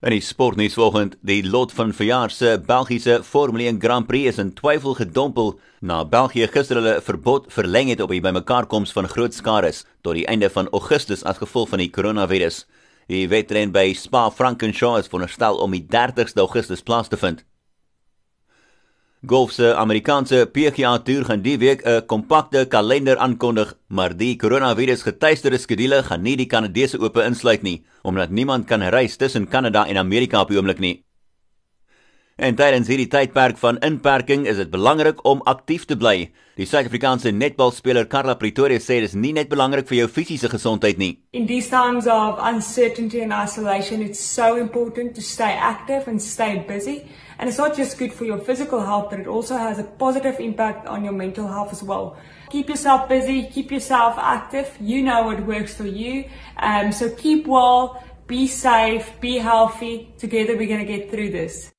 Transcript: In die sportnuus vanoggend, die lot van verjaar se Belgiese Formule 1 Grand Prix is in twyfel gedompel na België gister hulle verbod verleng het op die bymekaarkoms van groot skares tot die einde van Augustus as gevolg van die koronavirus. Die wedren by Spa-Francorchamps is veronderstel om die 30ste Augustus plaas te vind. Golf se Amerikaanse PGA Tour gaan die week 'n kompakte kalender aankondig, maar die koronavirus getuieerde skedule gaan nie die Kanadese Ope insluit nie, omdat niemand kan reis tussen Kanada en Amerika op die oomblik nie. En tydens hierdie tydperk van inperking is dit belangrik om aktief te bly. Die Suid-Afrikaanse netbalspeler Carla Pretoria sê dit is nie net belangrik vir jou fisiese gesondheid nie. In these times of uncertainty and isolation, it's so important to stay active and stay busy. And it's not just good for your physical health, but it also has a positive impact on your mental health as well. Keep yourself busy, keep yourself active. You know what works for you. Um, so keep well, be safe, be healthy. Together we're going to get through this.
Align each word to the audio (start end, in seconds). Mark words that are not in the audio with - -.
In 0.00 0.14
die 0.14 0.22
sportnuus 0.24 0.78
vanoggend, 0.78 1.18
die 1.20 1.42
lot 1.44 1.74
van 1.76 1.90
verjaar 1.92 2.32
se 2.32 2.54
Belgiese 2.64 3.18
Formule 3.22 3.66
1 3.68 3.80
Grand 3.82 4.06
Prix 4.08 4.30
is 4.30 4.38
in 4.40 4.54
twyfel 4.56 4.94
gedompel 4.96 5.50
na 5.84 5.98
België 6.08 6.46
gister 6.48 6.80
hulle 6.80 6.94
verbod 7.04 7.50
verleng 7.52 7.90
het 7.92 8.00
op 8.00 8.14
die 8.14 8.22
bymekaarkoms 8.24 8.94
van 8.96 9.10
groot 9.12 9.36
skares 9.36 9.82
tot 10.00 10.16
die 10.16 10.24
einde 10.24 10.48
van 10.54 10.72
Augustus 10.72 11.20
as 11.28 11.42
gevolg 11.42 11.68
van 11.74 11.84
die 11.84 11.90
koronavirus. 11.92 12.62
Die 13.12 13.26
wedren 13.28 13.76
by 13.76 13.90
Spa-Francorchamps 13.92 15.04
is 15.04 15.12
veronderstel 15.12 15.60
om 15.60 15.76
die 15.76 15.84
30ste 15.84 16.40
Augustus 16.46 16.80
plaas 16.80 17.12
te 17.12 17.20
vind. 17.20 17.44
Golf 19.22 19.52
se 19.52 19.74
Amerikaanse 19.76 20.46
PGA 20.48 20.94
Tour 21.04 21.26
gaan 21.28 21.42
die 21.44 21.58
week 21.58 21.82
'n 21.84 22.06
kompakte 22.06 22.64
kalender 22.68 23.18
aankondig, 23.18 23.74
maar 23.88 24.16
die 24.16 24.36
koronavirus 24.36 25.02
getuieerde 25.02 25.58
skedule 25.58 26.02
gaan 26.02 26.22
nie 26.22 26.36
die 26.36 26.46
Kanadese 26.46 26.98
Ope 26.98 27.22
insluit 27.22 27.62
nie, 27.62 27.84
omdat 28.02 28.30
niemand 28.30 28.66
kan 28.66 28.82
reis 28.82 29.16
tussen 29.16 29.48
Kanada 29.48 29.86
en 29.86 29.96
Amerika 29.96 30.40
op 30.40 30.48
die 30.48 30.56
oomblik 30.56 30.78
nie. 30.78 31.04
En 32.40 32.54
tydens 32.56 32.88
hierdie 32.88 33.10
tydperk 33.12 33.58
van 33.60 33.76
inperking 33.84 34.46
is 34.48 34.56
dit 34.56 34.68
belangrik 34.72 35.18
om 35.28 35.42
aktief 35.50 35.82
te 35.84 35.96
bly. 36.00 36.30
Die 36.56 36.64
Suid-Afrikaanse 36.64 37.34
netbalspeler 37.36 38.06
Carla 38.08 38.32
Pretoria 38.40 38.80
sê 38.80 38.96
dit 39.02 39.10
is 39.10 39.12
nie 39.12 39.34
net 39.36 39.50
belangrik 39.50 39.84
vir 39.90 39.98
jou 39.98 40.06
fisiese 40.08 40.48
gesondheid 40.48 40.96
nie. 40.96 41.18
In 41.36 41.44
these 41.50 41.68
times 41.68 42.06
of 42.08 42.38
uncertainty 42.40 43.20
and 43.20 43.34
isolation, 43.36 44.00
it's 44.00 44.22
so 44.24 44.56
important 44.56 45.12
to 45.18 45.20
stay 45.20 45.50
active 45.52 46.08
and 46.08 46.22
stay 46.24 46.64
busy. 46.68 47.02
And 47.36 47.50
it's 47.50 47.58
not 47.60 47.76
just 47.76 47.98
good 47.98 48.14
for 48.16 48.24
your 48.24 48.38
physical 48.38 48.80
health, 48.80 49.10
but 49.10 49.20
it 49.20 49.28
also 49.28 49.58
has 49.58 49.78
a 49.78 49.84
positive 49.84 50.40
impact 50.40 50.88
on 50.88 51.04
your 51.04 51.12
mental 51.12 51.46
health 51.46 51.74
as 51.76 51.82
well. 51.82 52.16
Keep 52.48 52.70
yourself 52.70 53.06
busy, 53.06 53.50
keep 53.52 53.70
yourself 53.70 54.16
active. 54.16 54.72
You 54.80 55.02
know 55.02 55.24
what 55.24 55.44
works 55.44 55.74
for 55.74 55.84
you. 55.84 56.24
Um, 56.56 56.90
so 56.90 57.10
keep 57.10 57.46
well, 57.46 58.02
be 58.26 58.46
safe, 58.46 59.12
be 59.20 59.36
healthy. 59.36 60.14
Together 60.16 60.56
we're 60.56 60.72
going 60.72 60.86
to 60.86 60.88
get 60.88 61.10
through 61.10 61.32
this. 61.36 61.70